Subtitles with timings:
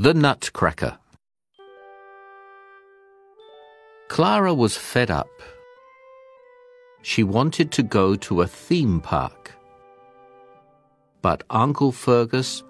[0.00, 0.96] The Nutcracker.
[4.06, 5.42] Clara was fed up.
[7.02, 9.50] She wanted to go to a theme park.
[11.20, 12.62] But Uncle Fergus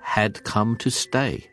[0.00, 1.44] had come to stay.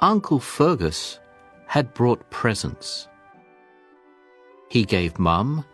[0.00, 1.20] Uncle Fergus
[1.66, 3.08] had brought presents.
[4.70, 5.66] He gave Mum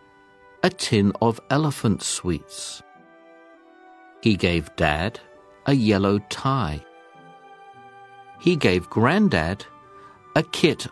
[0.65, 2.83] a tin of elephant sweets.
[4.23, 5.21] He gave Dad
[5.67, 6.85] a yellow tie.
[8.43, 9.65] He gave Grandad
[10.35, 10.89] a kit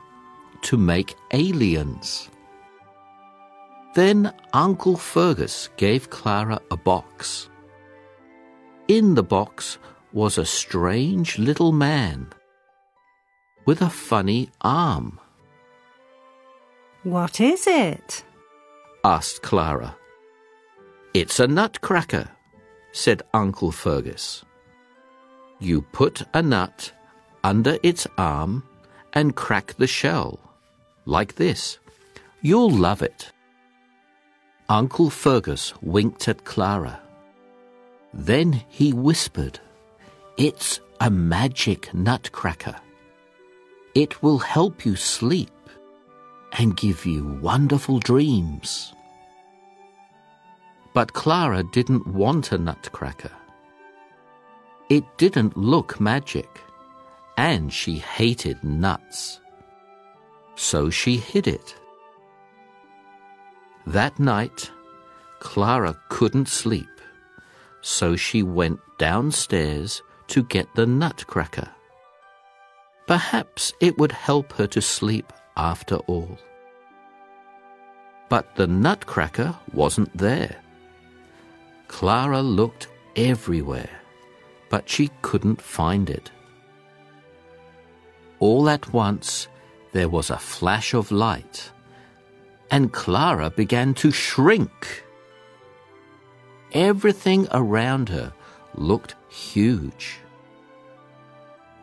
[0.63, 2.31] to make aliens.
[3.97, 7.51] Then Uncle Fergus gave Clara a box.
[8.87, 9.79] In the box
[10.13, 12.29] was a strange little man
[13.67, 15.19] with a funny arm.
[17.03, 18.25] What is it?
[19.03, 19.97] asked Clara.
[21.15, 22.29] It's a nutcracker,
[22.93, 24.45] said Uncle Fergus.
[25.59, 26.93] You put a nut
[27.45, 28.63] under its arm
[29.13, 30.39] and crack the shell,
[31.05, 31.79] like this.
[32.43, 33.33] You'll love it.
[34.69, 37.01] Uncle Fergus winked at Clara.
[38.15, 39.59] Then he whispered,
[40.37, 42.77] It's a magic nutcracker.
[43.95, 45.51] It will help you sleep
[46.59, 48.93] and give you wonderful dreams.
[50.95, 53.31] But Clara didn't want a nutcracker.
[54.89, 56.61] It didn't look magic,
[57.37, 59.41] and she hated nuts.
[60.57, 61.75] So she hid it.
[63.87, 64.71] That night,
[65.41, 67.01] Clara couldn't sleep,
[67.81, 71.69] so she went downstairs to get the nutcracker.
[73.07, 76.39] Perhaps it would help her to sleep after all.
[78.29, 80.57] But the nutcracker wasn't there.
[81.89, 82.87] Clara looked
[83.17, 83.91] everywhere,
[84.69, 86.31] but she couldn't find it.
[88.41, 89.49] All at once,
[89.93, 91.71] there was a flash of light,
[92.71, 95.05] and Clara began to shrink.
[96.73, 98.33] Everything around her
[98.75, 100.19] looked huge.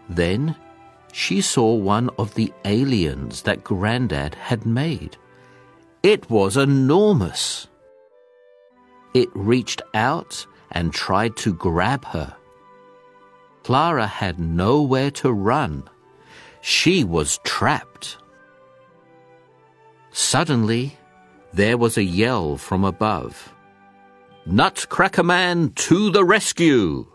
[0.09, 0.56] Then
[1.12, 5.17] she saw one of the aliens that Grandad had made.
[6.01, 7.67] It was enormous.
[9.13, 12.35] It reached out and tried to grab her.
[13.63, 15.90] Clara had nowhere to run.
[16.62, 18.18] She was trapped.
[20.12, 20.97] Suddenly,
[21.53, 23.53] there was a yell from above.
[24.45, 27.06] Nutcracker Man to the rescue!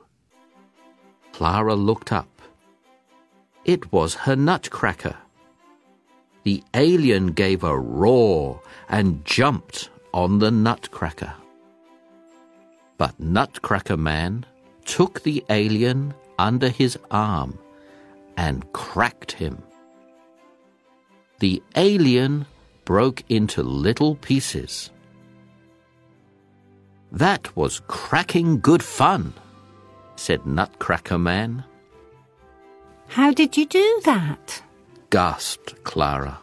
[1.33, 2.43] Clara looked up.
[3.65, 5.17] It was her nutcracker.
[6.45, 11.35] The alien gave a roar and jumped on the nutcracker.
[12.99, 14.45] But Nutcracker Man
[14.85, 17.59] took the alien under his arm
[18.37, 19.63] and cracked him.
[21.41, 22.47] The alien
[22.85, 24.91] broke into little pieces.
[27.11, 29.35] That was cracking good fun,
[30.17, 31.65] said Nutcracker Man.
[33.09, 34.63] How did you do that?
[35.11, 36.39] gasped Clara.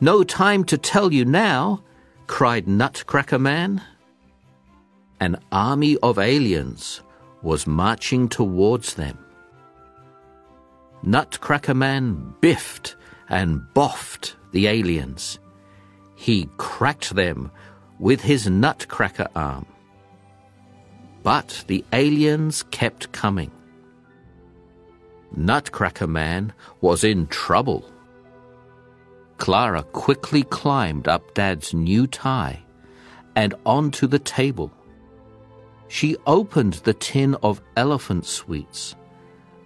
[0.00, 1.82] No time to tell you now,
[2.28, 3.82] cried Nutcracker Man.
[5.18, 7.00] An army of aliens
[7.42, 9.25] was marching towards them.
[11.02, 12.96] Nutcracker Man biffed
[13.28, 15.38] and boffed the aliens.
[16.14, 17.50] He cracked them
[17.98, 19.66] with his nutcracker arm.
[21.22, 23.50] But the aliens kept coming.
[25.34, 27.84] Nutcracker Man was in trouble.
[29.38, 32.62] Clara quickly climbed up Dad's new tie
[33.34, 34.72] and onto the table.
[35.88, 38.96] She opened the tin of elephant sweets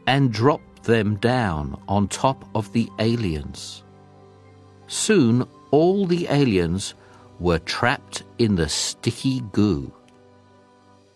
[0.06, 3.82] and dropped them down on top of the aliens.
[4.86, 6.94] Soon all the aliens
[7.38, 9.92] were trapped in the sticky goo.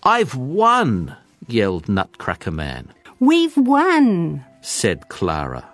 [0.02, 1.16] I've won!
[1.46, 2.92] yelled Nutcracker Man.
[3.20, 5.68] We've won, said Clara.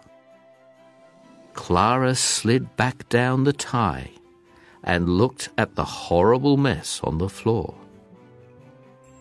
[1.53, 4.11] Clara slid back down the tie
[4.83, 7.75] and looked at the horrible mess on the floor.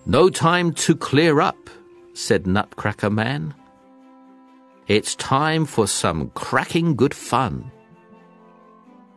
[0.06, 1.69] No time to clear up,
[2.13, 3.54] said Nutcracker Man.
[4.89, 7.71] It's time for some cracking good fun.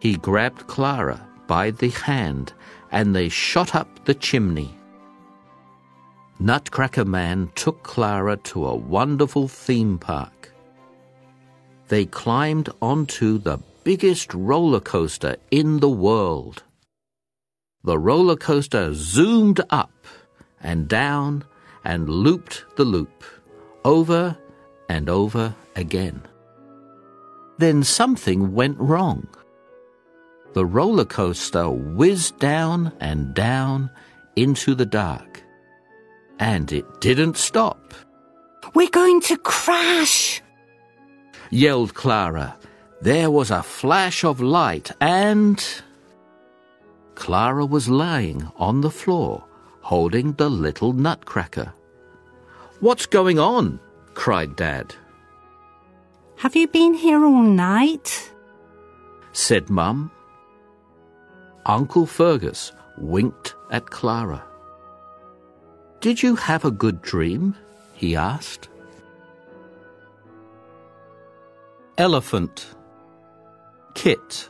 [0.01, 2.53] He grabbed Clara by the hand
[2.91, 4.71] and they shot up the chimney.
[6.39, 10.53] Nutcracker Man took Clara to a wonderful theme park.
[11.89, 16.65] They climbed onto the biggest roller coaster in the world.
[17.83, 20.05] The roller coaster zoomed up
[20.63, 21.45] and down
[21.83, 23.25] and looped the loop,
[23.87, 24.37] over
[24.91, 26.23] and over again.
[27.59, 29.29] Then something went wrong.
[30.55, 33.91] The roller coaster whizzed down and down
[34.37, 35.43] into the dark.
[36.39, 37.95] And it didn't stop.
[38.75, 40.43] We're going to crash!
[41.51, 42.57] yelled Clara.
[43.01, 45.65] There was a flash of light and.
[47.15, 49.45] Clara was lying on the floor,
[49.83, 51.73] holding the little nutcracker.
[52.81, 53.79] What's going on?
[54.15, 54.95] cried Dad.
[56.43, 58.33] Have you been here all night?
[59.31, 60.11] said Mum.
[61.67, 64.43] Uncle Fergus winked at Clara.
[66.01, 67.55] Did you have a good dream?
[67.95, 68.69] he asked.
[71.97, 72.75] Elephant,
[73.95, 74.49] Kit,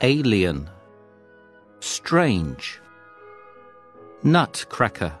[0.00, 0.70] Alien,
[1.80, 2.80] Strange,
[4.22, 5.18] Nutcracker,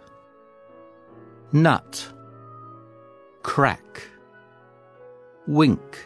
[1.50, 2.12] Nut,
[3.42, 4.08] Crack,
[5.48, 6.04] Wink,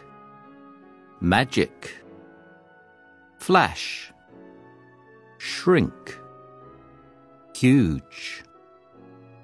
[1.20, 1.96] Magic,
[3.40, 4.12] Flash,
[5.38, 6.16] Shrink,
[7.56, 8.44] Huge,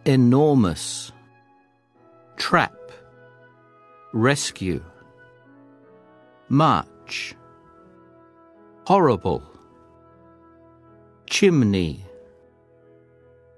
[0.05, 1.11] Enormous,
[2.37, 2.77] Trap,
[4.13, 4.85] Rescue,
[6.49, 7.35] March,
[8.87, 9.43] Horrible,
[11.29, 12.07] Chimney,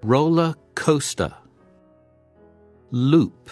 [0.03, 1.35] Roller Coaster,
[2.91, 3.51] Loop.